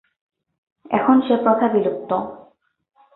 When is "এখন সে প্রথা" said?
0.91-1.67